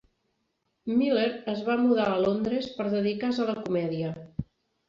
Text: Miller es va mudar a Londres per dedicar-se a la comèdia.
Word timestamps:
Miller 1.01 1.27
es 1.53 1.61
va 1.67 1.77
mudar 1.83 2.07
a 2.13 2.17
Londres 2.25 2.71
per 2.79 2.89
dedicar-se 2.97 3.45
a 3.45 3.49
la 3.53 3.57
comèdia. 3.69 4.11